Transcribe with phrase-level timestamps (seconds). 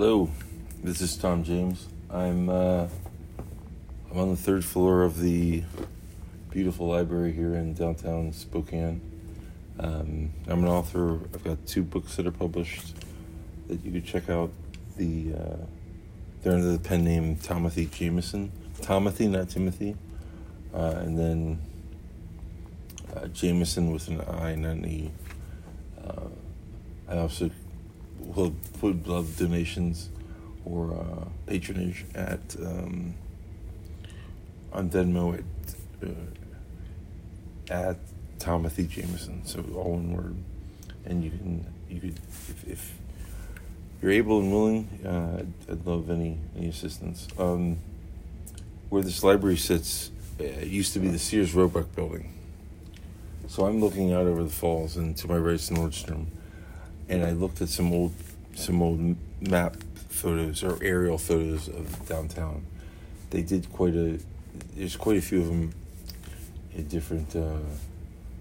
[0.00, 0.30] Hello,
[0.84, 1.88] this is Tom James.
[2.08, 2.86] I'm uh,
[4.12, 5.64] I'm on the third floor of the
[6.50, 9.00] beautiful library here in downtown Spokane.
[9.80, 11.14] Um, I'm an author.
[11.34, 12.94] I've got two books that are published
[13.66, 14.52] that you could check out.
[14.96, 15.66] The uh,
[16.42, 18.52] they're under the pen name Tomothy Jameson.
[18.80, 19.96] Tomothy, not Timothy.
[20.72, 21.58] Uh, and then
[23.16, 25.10] uh, Jameson with an I and an E.
[26.06, 26.28] Uh,
[27.08, 27.50] I also
[28.20, 30.10] will put blood donations
[30.64, 33.14] or uh, patronage at um,
[34.72, 37.96] on Venmo at uh, at
[38.38, 39.44] Tomothy Jameson.
[39.44, 40.36] So all in one word,
[41.06, 42.94] and you can you could if, if
[44.00, 47.28] you're able and willing, uh, I'd, I'd love any any assistance.
[47.38, 47.78] Um,
[48.88, 50.10] where this library sits,
[50.40, 52.32] uh, it used to be the Sears Roebuck building.
[53.48, 56.26] So I'm looking out over the falls, and to my right is Nordstrom,
[57.08, 58.12] and I looked at some old
[58.54, 59.76] some old map
[60.08, 62.64] photos or aerial photos of downtown.
[63.30, 64.18] They did quite a
[64.76, 65.74] there's quite a few of them
[66.74, 67.58] in different uh,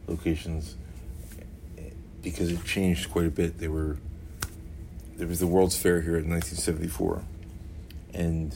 [0.08, 0.75] locations
[2.22, 3.59] because it changed quite a bit.
[3.59, 3.97] They were
[5.16, 7.23] there was the World's Fair here in 1974,
[8.13, 8.56] and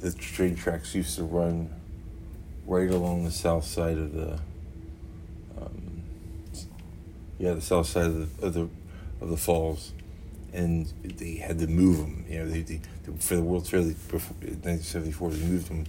[0.00, 1.70] the train tracks used to run
[2.66, 4.40] right along the south side of the
[5.60, 6.02] um,
[7.38, 8.68] yeah the south side of the of the,
[9.24, 9.92] of the falls,
[10.52, 12.24] and they had to move them.
[12.28, 12.80] You know, they, they
[13.18, 15.84] for the World's Fair they, before, 1974 they moved them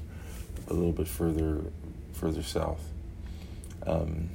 [0.70, 1.62] a little bit further
[2.14, 2.82] further south,
[3.86, 4.30] um,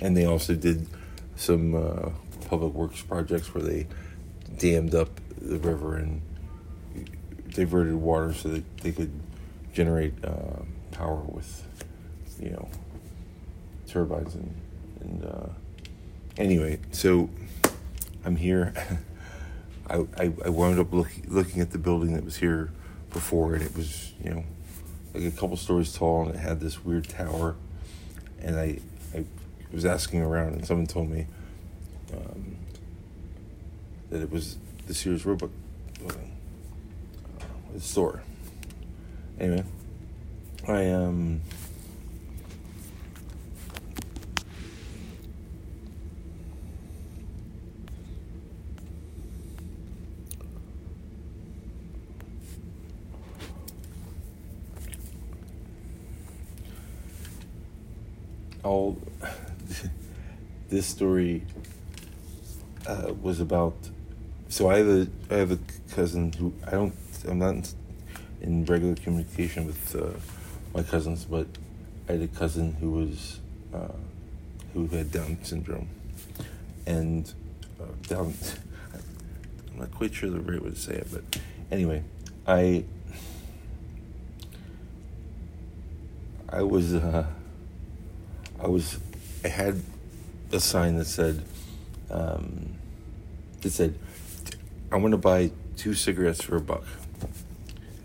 [0.00, 0.86] and they also did
[1.34, 2.10] some uh,
[2.48, 3.86] public works projects where they
[4.58, 5.08] dammed up
[5.40, 6.20] the river and
[7.50, 9.10] diverted water so that they could
[9.72, 10.62] generate uh,
[10.92, 11.66] power with,
[12.38, 12.68] you know,
[13.88, 14.54] turbines and
[15.00, 15.48] and uh,
[16.36, 16.78] anyway.
[16.92, 17.28] So
[18.24, 18.72] I'm here.
[19.90, 22.70] I, I, I wound up look, looking at the building that was here
[23.10, 24.44] before, and it was you know
[25.14, 27.56] like a couple stories tall, and it had this weird tower.
[28.40, 28.78] And I
[29.14, 29.24] I
[29.72, 31.26] was asking around, and someone told me
[32.12, 32.56] um,
[34.10, 34.56] that it was
[34.86, 35.50] the Sears Roebuck
[35.98, 36.32] building
[37.74, 38.22] the store.
[39.38, 39.64] Anyway,
[40.68, 41.40] I um.
[58.62, 58.98] All
[60.68, 61.42] this story
[62.86, 63.74] uh, was about.
[64.48, 65.58] So I have a I have a
[65.94, 66.94] cousin who I don't
[67.28, 67.72] I'm not
[68.40, 70.10] in regular communication with uh,
[70.74, 71.46] my cousins, but
[72.08, 73.40] I had a cousin who was
[73.72, 73.88] uh,
[74.74, 75.88] who had Down syndrome,
[76.86, 77.32] and
[77.80, 78.34] uh, Down.
[79.72, 81.24] I'm not quite sure the right way to say it, but
[81.70, 82.02] anyway,
[82.46, 82.84] I
[86.48, 87.26] I was uh,
[88.62, 88.98] I was
[89.44, 89.82] I had
[90.52, 91.42] a sign that said
[92.10, 92.74] um,
[93.60, 93.98] said
[94.92, 96.84] I want to buy two cigarettes for a buck.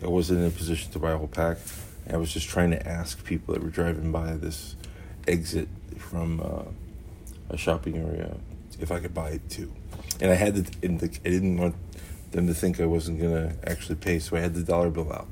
[0.02, 1.58] I wasn't in a position to buy a whole pack.
[2.10, 4.74] I was just trying to ask people that were driving by this
[5.26, 6.64] exit from uh,
[7.50, 8.36] a shopping area
[8.80, 9.72] if I could buy too.
[10.20, 11.76] And I had the, the, I didn't want
[12.32, 15.28] them to think I wasn't gonna actually pay, so I had the dollar bill out.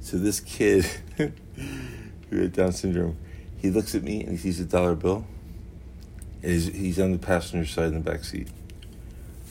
[0.00, 0.84] So this kid
[1.16, 3.16] who had Down syndrome,
[3.62, 5.24] he looks at me and he sees a dollar bill.
[6.42, 8.48] And he's, he's on the passenger side in the back seat,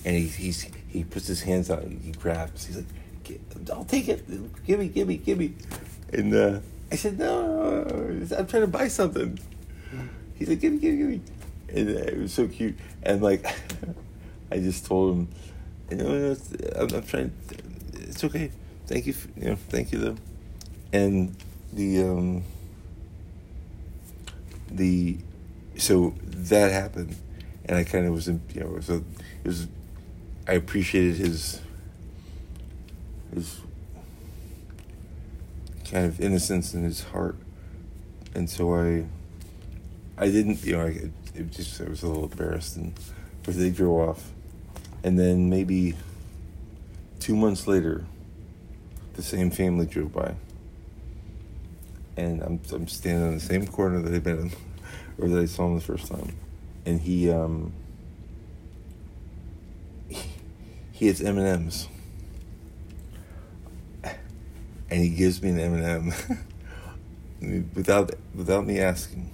[0.03, 2.65] and he he's, he puts his hands out and he grabs.
[2.65, 2.85] He's like,
[3.71, 4.27] I'll take it.
[4.65, 5.53] Give me, give me, give me.
[6.11, 6.59] And uh,
[6.91, 7.85] I said, no,
[8.37, 9.39] I'm trying to buy something.
[10.35, 11.21] He's like, give me, give me, give me.
[11.69, 12.77] And uh, it was so cute.
[13.03, 13.45] And like,
[14.51, 15.27] I just told him,
[15.89, 16.35] you know,
[16.75, 17.31] I'm, I'm trying.
[17.93, 18.51] It's okay.
[18.87, 19.13] Thank you.
[19.13, 20.15] For, you know, thank you though.
[20.91, 21.35] And
[21.71, 22.43] the um,
[24.71, 25.17] the
[25.77, 27.15] so that happened,
[27.65, 29.03] and I kind of was, in, you know, so
[29.43, 29.67] it was.
[30.47, 31.61] I appreciated his
[33.33, 33.61] his
[35.89, 37.35] kind of innocence in his heart,
[38.33, 39.05] and so I,
[40.17, 42.93] I didn't, you know, I it just I was a little embarrassed, and
[43.43, 44.31] but they drove off,
[45.03, 45.95] and then maybe
[47.19, 48.05] two months later,
[49.13, 50.35] the same family drove by,
[52.17, 54.51] and I'm I'm standing on the same corner that I've been in,
[55.17, 56.35] or that I saw him the first time,
[56.85, 57.73] and he um.
[60.09, 61.87] He, he has M and M's
[64.91, 66.13] and he gives me an M and
[67.41, 69.31] M without without me asking.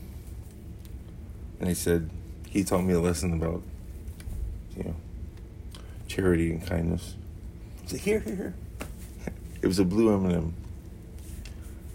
[1.60, 2.12] And I said,
[2.48, 3.64] he taught me a lesson about,
[4.78, 4.96] you know,
[6.08, 7.16] charity and kindness.
[7.92, 8.54] Like, here, here, here.
[9.60, 10.54] It was a blue M&M.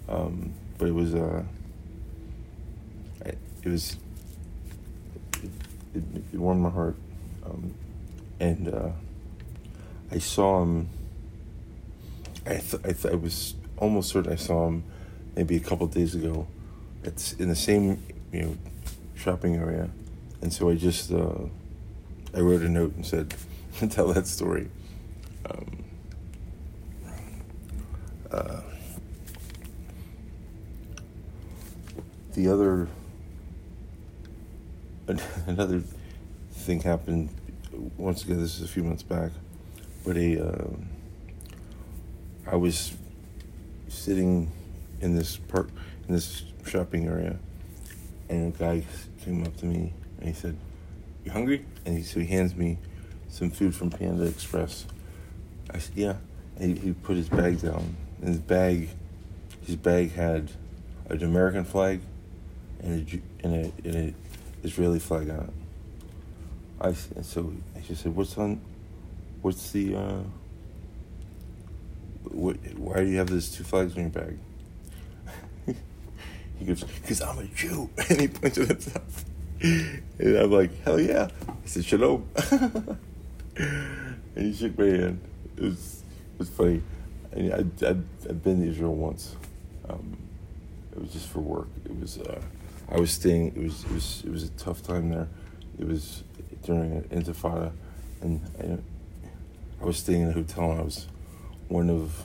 [0.09, 1.45] Um, but it was, uh,
[3.63, 3.97] it was,
[5.95, 6.97] it, it, warmed my heart.
[7.45, 7.75] Um,
[8.41, 8.91] and uh,
[10.11, 10.89] I saw him,
[12.47, 14.85] I, th- I, th- I was almost certain I saw him
[15.37, 16.47] maybe a couple days ago.
[17.05, 18.57] It's in the same, you know,
[19.15, 19.91] shopping area.
[20.41, 21.47] And so I just, uh,
[22.35, 23.35] I wrote a note and said,
[23.91, 24.69] tell that story.
[25.49, 25.85] Um,
[28.31, 28.61] uh,
[32.35, 32.89] the other
[35.47, 35.83] another
[36.53, 37.29] thing happened
[37.97, 39.33] once again this is a few months back
[40.05, 40.71] but a uh,
[42.47, 42.93] I was
[43.89, 44.51] sitting
[45.01, 45.69] in this park
[46.09, 47.39] in this shopping area
[48.29, 48.85] and a guy
[49.25, 50.57] came up to me and he said
[51.25, 51.65] you hungry?
[51.85, 52.79] And he so he hands me
[53.29, 54.87] some food from Panda Express.
[55.71, 56.17] I said yeah.
[56.59, 58.89] And he, he put his bag down and his bag
[59.67, 60.51] his bag had
[61.09, 62.01] an American flag
[62.83, 64.15] and a, and a, and a
[64.63, 65.51] Israeli flag on it.
[66.81, 68.61] I and so I just said, "What's on?
[69.41, 69.97] What's the?
[69.97, 70.23] Uh,
[72.25, 72.57] what?
[72.77, 74.39] Why do you have those two flags in your bag?"
[76.59, 79.25] he goes, "Cause I'm a Jew," and he points at himself.
[79.63, 82.29] And I'm like, "Hell yeah!" I said, "Shalom,"
[83.57, 85.21] and he shook my hand.
[85.57, 86.03] It was
[86.35, 86.83] it was funny.
[87.37, 89.37] I I'd, I'd been to Israel once.
[89.89, 90.17] Um,
[90.93, 91.69] it was just for work.
[91.85, 92.19] It was.
[92.19, 92.41] Uh,
[92.93, 93.55] I was staying.
[93.57, 95.29] It was it was it was a tough time there.
[95.79, 96.25] It was
[96.63, 97.73] during an intifada,
[98.21, 100.71] and I, I was staying in a hotel.
[100.73, 101.07] and I was
[101.69, 102.23] one of.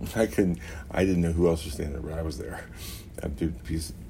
[0.16, 0.58] I couldn't.
[0.90, 2.64] I didn't know who else was staying there, but I was there.
[3.22, 3.30] Uh,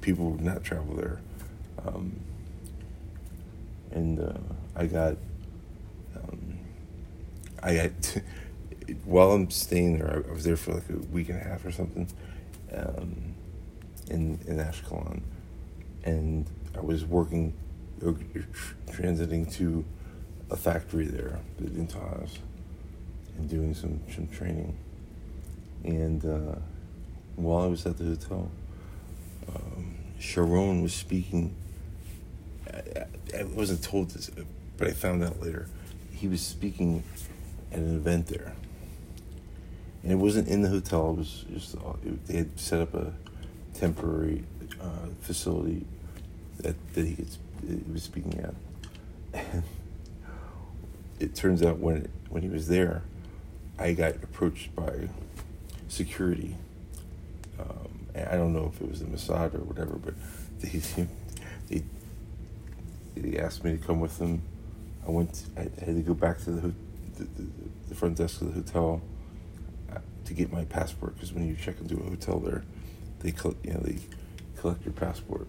[0.01, 1.21] people would not travel there,
[1.87, 2.19] um,
[3.91, 4.33] and uh,
[4.75, 5.15] I got.
[6.13, 6.59] Um,
[7.63, 8.17] I got.
[9.05, 11.63] while I'm staying there, I, I was there for like a week and a half
[11.63, 12.09] or something.
[12.73, 13.33] Um,
[14.09, 15.21] in, in Ashkelon.
[16.03, 17.53] And I was working,
[17.99, 19.83] transiting to
[20.49, 22.37] a factory there, in Taz,
[23.37, 24.77] and doing some, some training.
[25.83, 26.59] And uh,
[27.35, 28.49] while I was at the hotel,
[29.53, 31.55] um, Sharon was speaking.
[32.73, 33.05] I,
[33.37, 34.29] I, wasn't told this,
[34.77, 35.67] but I found out later.
[36.11, 37.03] He was speaking
[37.71, 38.53] at an event there.
[40.03, 43.13] And it wasn't in the hotel, it was just, it, they had set up a
[43.77, 44.43] temporary
[44.81, 45.85] uh, facility
[46.59, 47.25] that, that he,
[47.67, 48.53] he was speaking at.
[49.33, 49.63] And
[51.19, 53.03] it turns out when when he was there,
[53.79, 55.09] I got approached by
[55.87, 56.55] security.
[57.59, 60.13] Um, I don't know if it was the Mossad or whatever, but
[60.59, 60.79] they,
[61.69, 61.83] they
[63.15, 64.41] they asked me to come with them.
[65.07, 65.43] I went.
[65.55, 66.73] I had to go back to the
[67.17, 67.47] the, the,
[67.89, 69.01] the front desk of the hotel
[69.93, 72.63] uh, to get my passport because when you check into a hotel there,
[73.19, 73.33] they
[73.63, 73.97] you know they
[74.59, 75.47] collect your passport.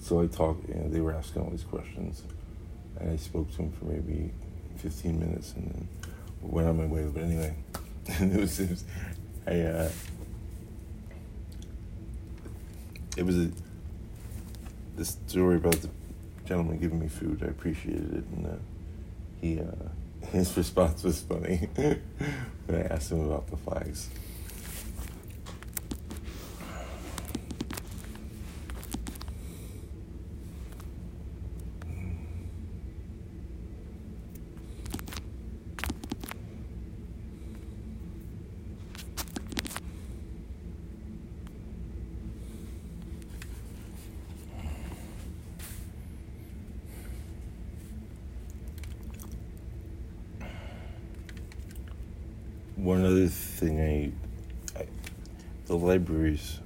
[0.00, 2.22] So I talked, you know, they were asking all these questions,
[3.00, 4.32] and I spoke to them for maybe
[4.76, 5.88] 15 minutes, and then
[6.42, 7.06] went on my way.
[7.12, 7.54] But anyway,
[8.06, 8.84] it was, it was
[9.46, 9.90] I, uh,
[13.16, 13.50] it was a
[14.96, 15.88] the story about the
[16.44, 17.42] gentleman giving me food.
[17.42, 18.50] I appreciated it, and uh,
[19.40, 22.00] he uh, his response was funny when
[22.70, 24.08] I asked him about the flags.
[52.84, 54.86] one other thing I, I
[55.66, 56.60] the libraries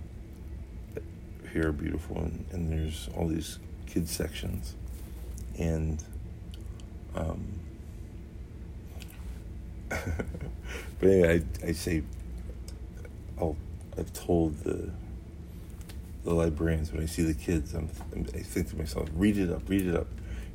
[1.53, 4.75] here are beautiful and, and there's all these kids sections
[5.59, 6.03] and
[7.15, 7.45] um
[9.89, 12.03] but anyway, I, I say
[13.41, 13.57] I'll
[13.97, 14.91] I've told the
[16.25, 19.69] the librarians when I see the kids I'm, I think to myself read it up
[19.69, 20.09] read it up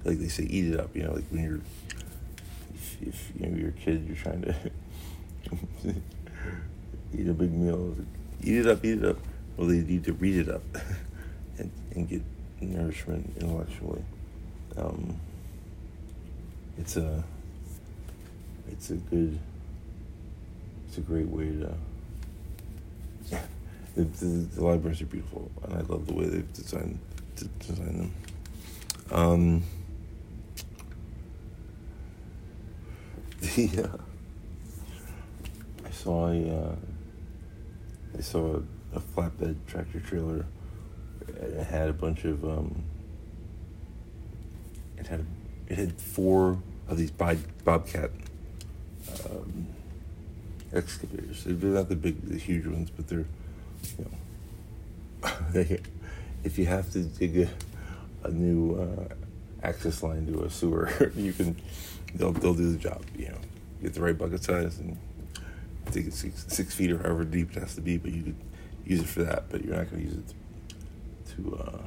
[0.06, 1.62] like they say eat it up you know like when you're
[2.76, 4.56] if, if you know you're a kid you're trying to
[7.18, 7.96] eat a big meal.
[8.44, 9.18] Eat it up, eat it up.
[9.58, 10.64] Well, they need to read it up
[11.58, 12.22] and, and get
[12.62, 14.04] nourishment intellectually.
[14.78, 15.20] Um,
[16.78, 17.24] it's a
[18.72, 19.40] it's a good
[20.88, 21.76] it's a great way to
[23.96, 27.00] the, the, the, libraries are beautiful and I love the way they've designed
[27.60, 28.14] designed them.
[29.12, 29.64] Um,
[33.56, 33.98] the uh,
[35.86, 36.76] I saw a uh,
[38.18, 40.46] I saw a, a flatbed tractor trailer.
[41.28, 42.84] It had a bunch of um,
[44.98, 45.26] it had
[45.68, 48.12] it had four of these bobcat
[49.30, 49.68] um,
[50.74, 51.44] excavators.
[51.46, 53.26] They're not the big, the huge ones, but they're
[53.98, 54.06] you
[55.24, 55.80] know they
[56.44, 57.50] if you have to dig a,
[58.24, 59.14] a new uh,
[59.66, 61.56] access line to a sewer, you can
[62.16, 63.02] they'll they'll do the job.
[63.18, 63.38] You know,
[63.82, 64.98] get the right bucket size and
[65.92, 67.98] dig it six, six feet or however deep it has to be.
[67.98, 68.36] But you could
[68.86, 70.36] use it for that, but you're not going to use it to.
[71.36, 71.82] To uh,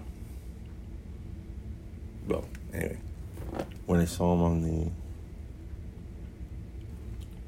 [2.26, 2.98] well, anyway,
[3.86, 4.90] when I saw him on the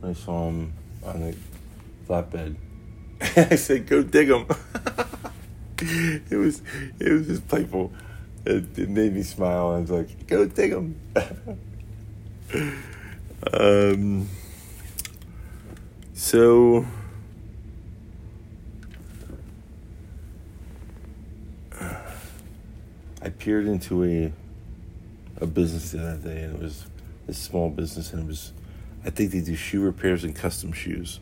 [0.01, 0.73] when I saw him
[1.05, 1.37] on the
[2.07, 2.57] flatbed,
[3.51, 4.47] I said, "Go dig him."
[5.79, 6.63] it was
[7.01, 7.93] it was just playful.
[8.45, 9.73] It, it made me smile.
[9.73, 11.01] I was like, "Go dig him."
[13.53, 14.29] um.
[16.15, 16.87] So.
[23.21, 24.31] I peered into a
[25.43, 26.85] a business the other day, and it was
[27.29, 28.53] a small business, and it was,
[29.07, 31.19] I think they do shoe repairs and custom shoes.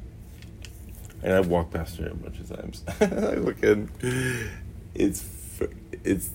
[1.23, 2.83] And I've walked past it a bunch of times.
[3.01, 3.89] I look in,
[4.93, 5.25] it's,
[6.03, 6.31] it's,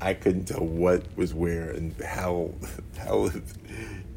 [0.00, 2.50] I couldn't tell what was where and how,
[2.98, 3.30] how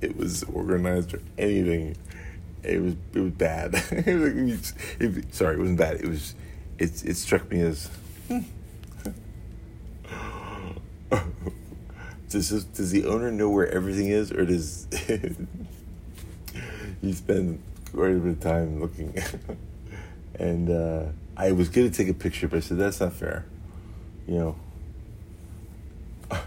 [0.01, 1.95] it was organized or anything.
[2.63, 3.75] It was, it was bad.
[3.91, 6.01] it, sorry, it wasn't bad.
[6.01, 6.33] It was,
[6.79, 7.88] it, it struck me as.
[8.29, 8.39] Hmm
[12.29, 14.88] does this, does the owner know where everything is, or does
[17.01, 19.17] he spend quite a bit of time looking?
[20.39, 21.05] and uh,
[21.36, 23.45] I was gonna take a picture, but I said that's not fair.
[24.27, 24.55] You know,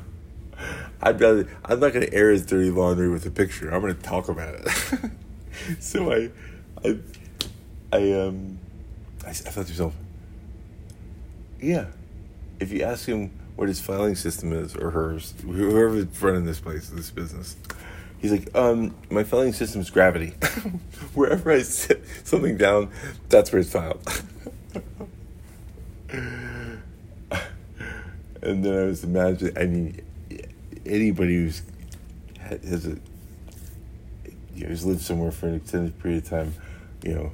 [1.02, 3.70] I'd rather I'm not gonna air his dirty laundry with a picture.
[3.70, 4.68] I'm gonna talk about it.
[5.80, 6.30] so I,
[6.84, 6.98] I,
[7.92, 8.58] I um,
[9.24, 9.94] I, I thought to myself,
[11.60, 11.86] yeah,
[12.60, 16.88] if you ask him what his filing system is or hers, whoever's running this place,
[16.88, 17.56] this business.
[18.18, 20.28] He's like, um, my filing system is gravity.
[21.14, 22.90] Wherever I sit something down,
[23.28, 24.00] that's where it's filed.
[28.42, 30.00] and then I was imagining, I mean,
[30.86, 31.62] anybody who's
[32.38, 32.90] has a,
[34.54, 36.54] you know, who's lived somewhere for an extended period of time,
[37.02, 37.32] you know,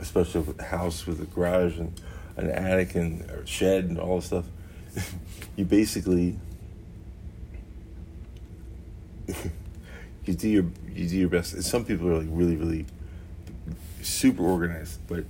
[0.00, 2.00] especially a house with a garage and
[2.36, 4.44] an attic and a shed and all this stuff
[5.56, 6.38] you basically
[10.24, 10.64] you do your
[10.94, 11.54] you do your best.
[11.54, 12.86] And some people are like really really
[14.02, 15.24] super organized, but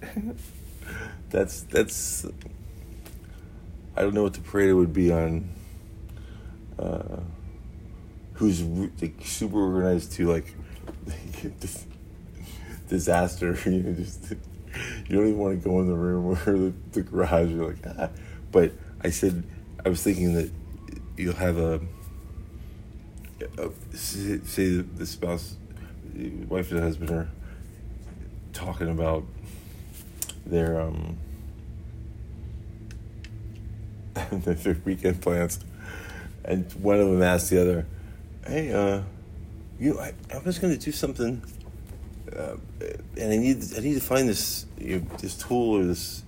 [1.31, 2.27] that's that's
[3.97, 5.49] I don't know what the parade would be on.
[6.79, 7.21] Uh,
[8.35, 10.55] who's like, super organized to like
[12.89, 13.59] disaster?
[13.67, 17.03] You know, just you don't even want to go in the room or the, the
[17.03, 17.51] garage.
[17.51, 18.11] You're like, ah.
[18.53, 18.73] but
[19.03, 19.43] I said
[19.85, 20.51] I was thinking that
[21.17, 21.81] you'll have a,
[23.59, 25.57] a say the spouse,
[26.49, 27.29] wife and husband are
[28.53, 29.25] talking about
[30.47, 31.17] their um
[34.33, 35.61] their weekend plans,
[36.45, 37.87] and one of them asks the other,
[38.47, 39.03] "Hey, uh,
[39.79, 41.43] you, I, I was going to do something."
[42.37, 42.57] Uh,
[43.17, 46.23] and I need I need to find this you know, this tool or this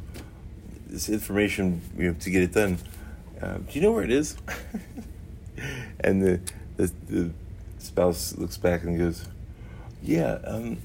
[0.86, 2.78] this information you know, to get it done.
[3.42, 4.36] Uh, do you know where it is?
[6.00, 6.40] and the,
[6.76, 7.30] the, the
[7.78, 9.26] spouse looks back and goes,
[10.02, 10.78] yeah, um,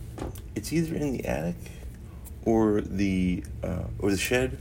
[0.55, 1.55] it's either in the attic
[2.45, 4.57] or the uh, or the shed,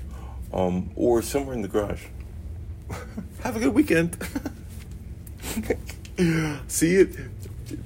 [0.52, 2.04] um, or somewhere in the garage.
[3.42, 4.16] Have a good weekend.
[6.68, 7.30] see you.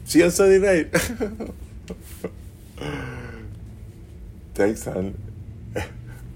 [0.05, 0.91] See you on Sunday night.
[4.55, 5.17] Thanks, hon.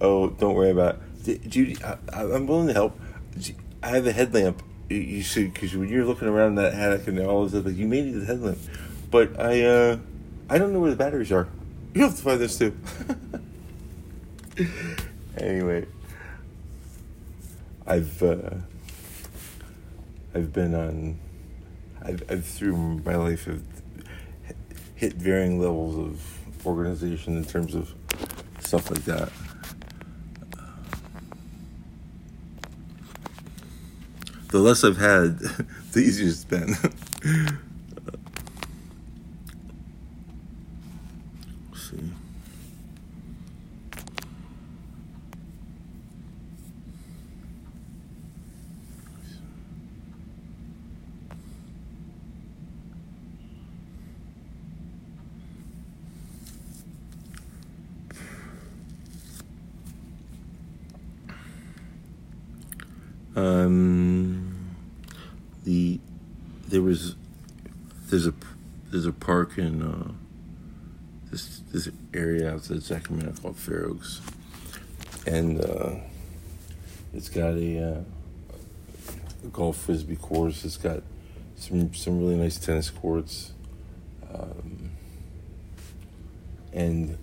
[0.01, 1.49] Oh, don't worry about it.
[1.49, 2.99] Judy, I, am willing to help.
[3.83, 4.63] I have a headlamp.
[4.89, 8.03] You see, because when you're looking around that attic and all this stuff, you may
[8.03, 8.59] need a headlamp.
[9.11, 9.99] But I, uh,
[10.49, 11.49] I don't know where the batteries are.
[11.95, 12.77] You have to find this too.
[15.37, 15.87] anyway,
[17.87, 18.51] I've, uh,
[20.35, 21.19] I've been on,
[22.03, 23.63] I've, I've through my life have
[24.95, 27.93] hit varying levels of organization in terms of
[28.61, 29.33] stuff like that.
[34.53, 35.39] The less I've had,
[35.93, 36.75] the easier it's been.
[41.75, 42.13] see.
[63.35, 64.23] Um,
[65.65, 66.01] the
[66.69, 67.17] there was
[68.07, 68.35] there's a
[68.91, 70.13] there's a park in uh,
[71.31, 71.89] this this
[72.53, 74.21] area outside Sacramento called Fair Oaks,
[75.27, 75.97] and uh,
[77.15, 78.01] it's got a, uh,
[79.53, 80.65] golf frisbee course.
[80.65, 81.03] It's got
[81.57, 83.53] some some really nice tennis courts,
[84.33, 84.91] um,
[86.73, 87.19] and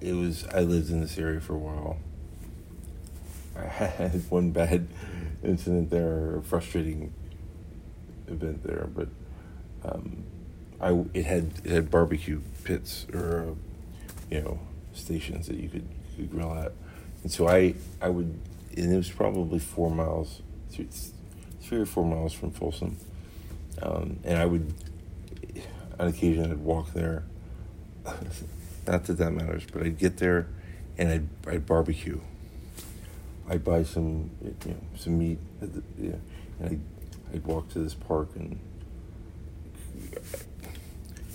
[0.00, 1.98] it was I lived in this area for a while.
[3.56, 4.86] I had one bad
[5.42, 7.12] incident there, a frustrating
[8.28, 9.08] event there, but
[9.84, 10.24] um,
[10.80, 13.54] I it had it had barbecue pits or uh,
[14.30, 14.58] you know
[14.94, 16.72] stations that you could, you could grill at,
[17.22, 18.38] and so I I would
[18.76, 20.88] and it was probably four miles, three,
[21.62, 22.96] three or four miles from Folsom,
[23.82, 24.74] um, and I would
[25.98, 27.24] on occasion I'd walk there.
[28.86, 30.46] Not that that matters, but I'd get there,
[30.98, 32.20] and I'd I'd barbecue.
[33.48, 36.20] I'd buy some you know some meat, the, and
[36.62, 36.80] I'd,
[37.34, 38.58] I'd walk to this park and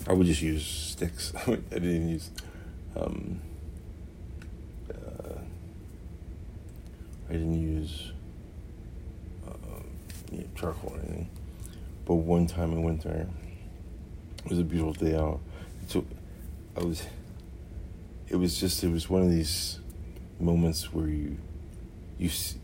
[0.06, 1.32] I would just use sticks.
[1.46, 2.30] I didn't use
[2.96, 3.40] um,
[4.90, 5.38] uh,
[7.28, 8.12] I didn't use
[9.46, 9.52] uh,
[10.54, 11.28] charcoal or anything.
[12.04, 13.26] But one time I went there.
[14.44, 15.40] It was a beautiful day out.
[15.86, 16.04] So
[16.76, 17.04] I was.
[18.28, 18.82] It was just.
[18.82, 19.78] It was one of these
[20.40, 21.36] moments where you,
[22.18, 22.58] you, see,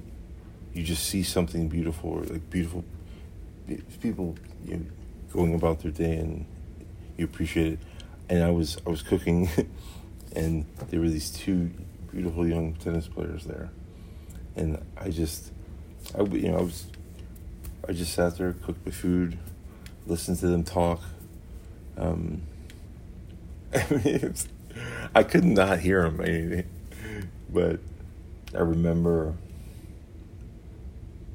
[0.74, 2.84] you just see something beautiful, or like beautiful
[4.00, 4.86] people you know,
[5.32, 6.46] going about their day, and
[7.16, 7.78] you appreciate it.
[8.28, 9.48] And I was I was cooking,
[10.34, 11.70] and there were these two
[12.10, 13.70] beautiful young tennis players there,
[14.56, 15.52] and I just,
[16.18, 16.86] I you know I was,
[17.88, 19.38] I just sat there, cooked my food,
[20.06, 21.00] listened to them talk.
[21.96, 22.42] Um,
[23.74, 24.34] I mean,
[25.14, 26.68] I could not hear them, anything,
[27.50, 27.80] but
[28.54, 29.34] I remember.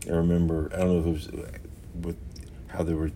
[0.07, 0.69] I remember.
[0.73, 1.49] I don't know if it was
[1.93, 2.15] what
[2.67, 3.11] how they were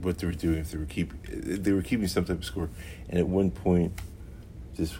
[0.00, 2.68] what they were doing if they were keep they were keeping some type of score
[3.08, 3.92] and at one point
[4.76, 4.94] this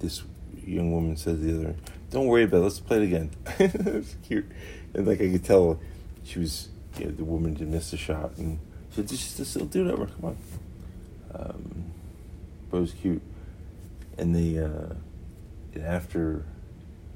[0.00, 0.22] this
[0.64, 1.74] young woman to the other
[2.10, 3.30] don't worry about it let's play it again.
[3.58, 4.46] It's cute.
[4.94, 5.78] And like i could tell
[6.24, 8.58] she was you know, the woman did miss the shot and
[8.90, 10.36] she said just, just do it over come on.
[11.34, 11.84] Um,
[12.70, 13.22] but it was cute.
[14.16, 14.94] And they uh,
[15.74, 16.44] and after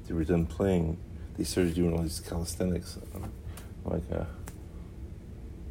[0.07, 0.97] they were done playing
[1.37, 2.99] they started doing all these calisthenics.
[3.85, 4.25] Like uh,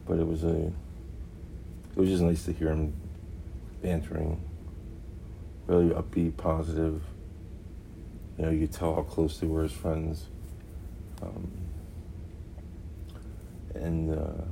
[0.06, 2.92] but it was a it was just nice to hear him
[3.82, 4.40] bantering,
[5.66, 7.02] really upbeat, positive.
[8.38, 10.26] You know, you tell how close they were as friends.
[11.20, 11.50] Um,
[13.74, 14.44] and uh,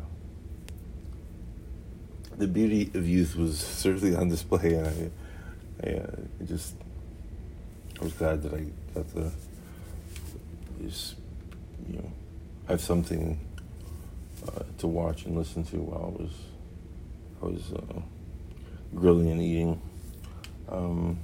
[2.36, 6.06] the beauty of youth was certainly on display, and I, I, uh,
[6.44, 6.74] just
[8.00, 8.64] I was glad that I
[8.94, 9.30] got to
[10.82, 11.16] just
[11.88, 12.12] you know
[12.68, 13.38] have something
[14.48, 16.32] uh, to watch and listen to while I was
[17.42, 18.00] I was uh,
[18.94, 19.80] grilling and eating.
[20.68, 21.18] Um,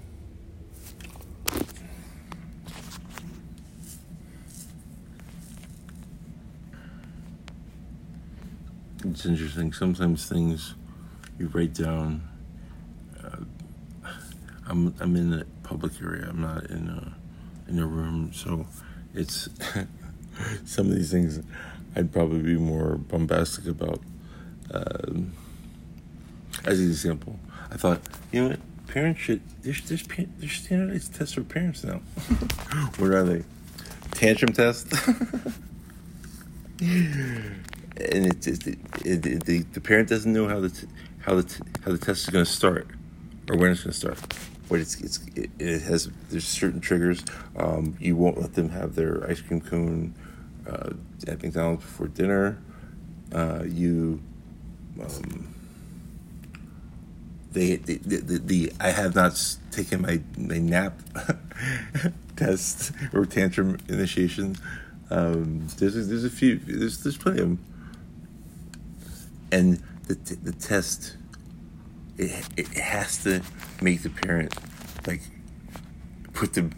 [9.05, 9.73] it's interesting.
[9.73, 10.75] Sometimes things
[11.39, 12.23] you write down.
[13.23, 13.45] Uh,
[14.67, 16.27] I'm I'm in a public area.
[16.29, 18.67] I'm not in a in a room, so
[19.15, 19.49] it's
[20.65, 21.41] some of these things
[21.95, 24.01] I'd probably be more bombastic about.
[24.73, 25.33] Um,
[26.65, 27.39] as an example,
[27.71, 28.01] I thought,
[28.33, 30.07] you know what, parents should, there's, there's,
[30.39, 31.99] there's standardized tests for parents now.
[32.99, 33.45] what are they?
[34.13, 34.93] Tantrum test?
[36.81, 37.57] and
[37.99, 40.87] it's, it's it, it, the, the parent doesn't know how the, t-
[41.21, 42.87] how the, t- how the test is going to start
[43.51, 44.19] or when it's going to start
[44.69, 47.25] but it's, it's it, it, has there's certain triggers.
[47.57, 50.15] Um, you won't let them have their ice cream cone
[50.69, 50.91] uh,
[51.27, 52.59] at McDonald's before dinner.
[53.33, 54.21] Uh, you,
[55.01, 55.55] um,
[57.57, 61.01] they, the, the, the, I have not taken my, my nap
[62.37, 64.57] test or tantrum initiation.
[65.09, 67.65] Um, there's a, there's a few there's there's plenty of them,
[69.51, 71.17] and the the test
[72.19, 73.41] it it has to
[73.81, 74.55] make the parent
[75.07, 75.23] like
[76.35, 76.71] put the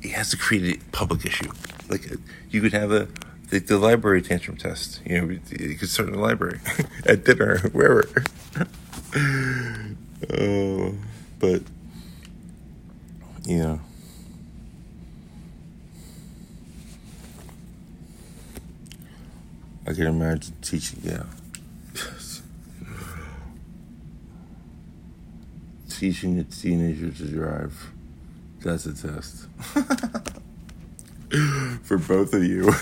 [0.00, 1.52] it has to create a public issue
[1.88, 2.10] like
[2.50, 3.06] you could have a
[3.52, 5.00] the, the library tantrum test.
[5.04, 6.60] You know, you could start in the library
[7.06, 8.24] at dinner, wherever.
[10.32, 10.94] oh,
[11.38, 11.62] but
[13.44, 13.80] you know.
[19.84, 21.24] I can imagine teaching, yeah.
[25.90, 27.90] teaching a teenager to drive.
[28.60, 29.48] That's a test.
[31.82, 32.72] for both of you.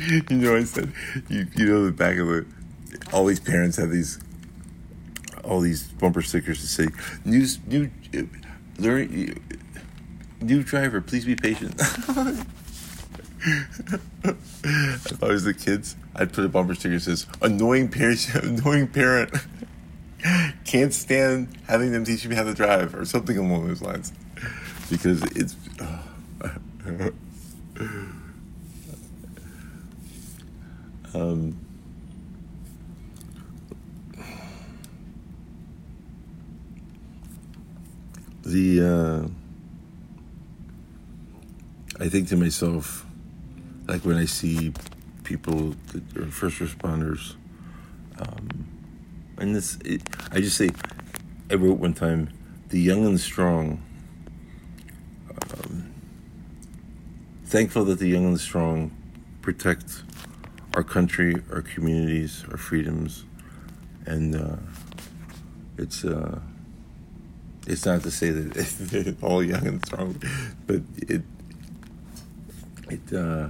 [0.08, 0.92] you know, I said,
[1.28, 2.46] you, you know, the back of it,
[3.12, 4.18] all these parents have these,
[5.44, 6.88] all these bumper stickers to say,
[7.24, 7.90] new, new,
[8.78, 9.40] learn,
[10.40, 11.74] new driver, please be patient.
[13.46, 18.88] if I was the kids, I'd put a bumper sticker that says, annoying parent, annoying
[18.88, 19.30] parent.
[20.64, 24.12] Can't stand having them teach me how to drive or something along those lines.
[24.90, 25.54] Because it's.
[25.80, 27.10] Uh,
[31.16, 31.58] um,
[38.42, 39.28] the uh,
[41.98, 43.06] I think to myself,
[43.88, 44.74] like when I see
[45.24, 47.34] people that are first responders,
[48.18, 48.66] um,
[49.38, 50.70] and this, it, I just say,
[51.50, 52.30] I wrote one time,
[52.68, 53.82] the young and strong.
[55.30, 55.92] Um,
[57.44, 58.90] thankful that the young and the strong
[59.40, 60.02] protect
[60.76, 63.24] our country, our communities, our freedoms,
[64.04, 64.56] and uh,
[65.78, 66.38] it's uh,
[67.66, 70.22] it's not to say that they're all young and strong,
[70.66, 71.22] but it
[72.90, 73.48] it uh,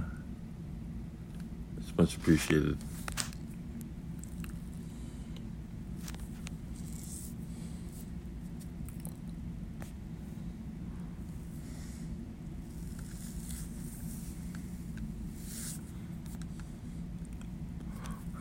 [1.77, 2.77] it's much appreciated.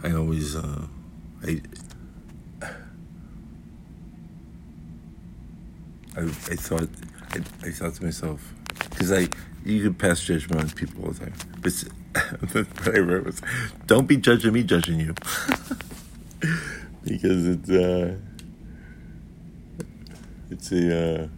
[0.06, 0.86] I always, uh,
[1.44, 1.60] I,
[6.16, 6.88] I, I thought,
[7.32, 8.54] I, I thought to myself,
[8.90, 9.26] because I,
[9.64, 11.72] you can pass judgment on people all the time, but
[12.84, 13.42] what I wrote was,
[13.88, 15.12] don't be judging me, judging you,
[17.02, 18.14] because it's, uh,
[20.52, 21.28] it's a, uh,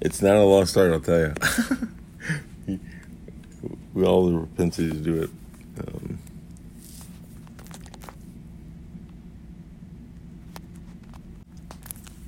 [0.00, 1.34] it's not a lost art, I'll tell
[2.66, 2.78] you.
[3.92, 5.30] we all propensity to do it.
[5.78, 6.18] Um,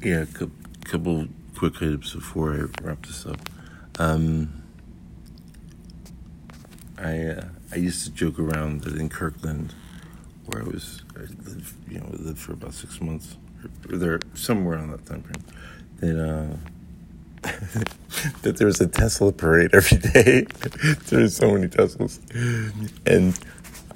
[0.05, 0.27] yeah, a
[0.85, 3.41] couple, quick items before I wrap this up.
[3.99, 4.63] Um,
[6.99, 9.75] I uh, I used to joke around that in Kirkland,
[10.47, 13.37] where I was, I lived, you know, lived for about six months,
[13.91, 15.45] or there somewhere on that time frame,
[16.01, 16.29] that.
[16.29, 16.57] Uh,
[18.41, 20.43] that there was a Tesla parade every day.
[21.09, 22.19] there were so many Teslas,
[23.07, 23.39] and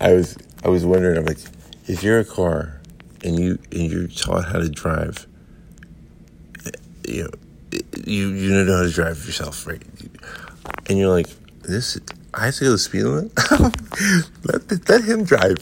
[0.00, 1.16] I was I was wondering.
[1.16, 1.38] I'm like,
[1.86, 2.80] if you're a car
[3.24, 5.26] and you and you're taught how to drive,
[7.08, 7.30] you know,
[8.04, 9.82] you you know how to drive yourself, right?
[10.88, 11.28] And you're like,
[11.62, 11.98] this.
[12.34, 13.32] I have to go the speed limit.
[14.44, 15.58] let let him drive.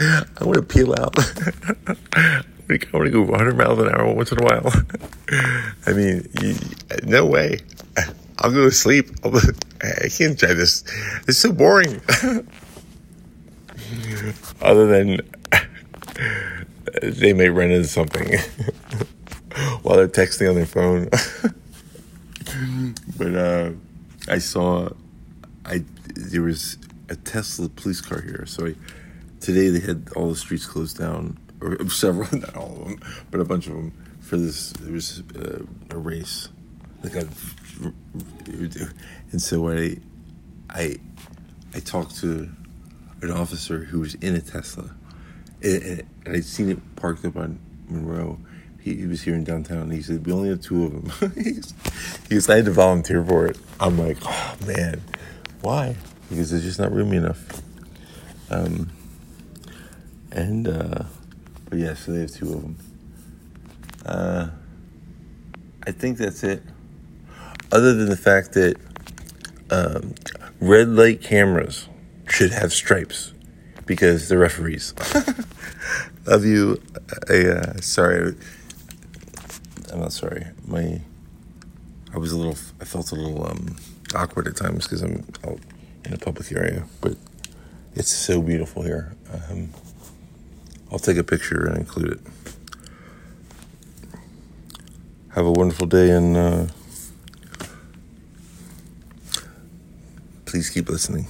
[0.00, 1.14] I want to peel out.
[2.68, 4.72] I want to go 100 miles an hour once in a while.
[5.86, 6.56] I mean, you,
[7.04, 7.60] no way.
[8.38, 9.10] I'll go to sleep.
[9.24, 10.82] I can't drive this.
[11.28, 12.00] It's so boring.
[14.62, 15.20] Other than
[17.02, 18.38] they may run into something
[19.82, 21.08] while they're texting on their phone.
[23.18, 23.70] but uh,
[24.28, 24.90] I saw,
[25.64, 28.44] I there was a Tesla police car here.
[28.46, 28.74] So I,
[29.40, 33.40] today they had all the streets closed down or several, not all of them, but
[33.40, 34.72] a bunch of them for this.
[34.72, 36.48] There was uh, a race,
[37.02, 37.26] like a,
[39.32, 39.96] and so I,
[40.70, 40.96] I,
[41.74, 42.48] I talked to
[43.22, 44.90] an officer who was in a Tesla,
[45.62, 48.38] and, and I'd seen it parked up on Monroe.
[48.84, 49.78] He, he was here in downtown.
[49.78, 51.32] And he said we only have two of them.
[52.28, 53.58] he decided to volunteer for it.
[53.80, 55.00] I'm like, oh man,
[55.62, 55.96] why?
[56.28, 57.62] Because there's just not roomy enough.
[58.50, 58.90] Um,
[60.30, 61.04] and uh,
[61.70, 62.76] but yeah, so they have two of them.
[64.04, 64.48] Uh,
[65.86, 66.62] I think that's it.
[67.72, 68.76] Other than the fact that
[69.70, 70.14] um,
[70.60, 71.88] red light cameras
[72.28, 73.32] should have stripes
[73.86, 74.92] because they're referees.
[76.26, 76.82] Love you.
[77.30, 78.34] I, uh, sorry.
[79.94, 80.44] I'm not sorry.
[80.66, 81.00] My,
[82.12, 82.56] I was a little.
[82.80, 83.76] I felt a little um,
[84.12, 85.60] awkward at times because I'm out
[86.04, 87.16] in a public area, but
[87.94, 89.14] it's so beautiful here.
[89.32, 89.70] Um,
[90.90, 92.20] I'll take a picture and include it.
[95.28, 96.66] Have a wonderful day and uh,
[100.44, 101.28] please keep listening.